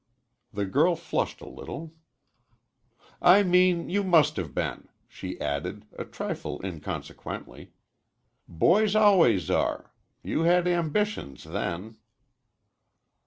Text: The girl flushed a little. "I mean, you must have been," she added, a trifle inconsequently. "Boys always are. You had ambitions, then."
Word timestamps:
The 0.51 0.65
girl 0.65 0.95
flushed 0.95 1.41
a 1.41 1.47
little. 1.47 1.93
"I 3.21 3.43
mean, 3.43 3.87
you 3.87 4.03
must 4.03 4.35
have 4.37 4.51
been," 4.51 4.87
she 5.07 5.39
added, 5.39 5.85
a 5.93 6.05
trifle 6.05 6.59
inconsequently. 6.65 7.73
"Boys 8.47 8.95
always 8.95 9.51
are. 9.51 9.93
You 10.23 10.41
had 10.41 10.67
ambitions, 10.67 11.43
then." 11.43 11.97